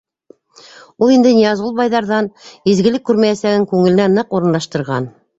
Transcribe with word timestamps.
Ул 1.07 1.11
инде 1.15 1.33
Ныязғол 1.39 1.75
байҙарҙан 1.79 2.29
изгелек 2.73 3.03
күрмәйәсәген 3.09 3.67
күңеленә 3.75 4.07
ныҡ 4.15 4.33
урынлаштырған. 4.39 5.07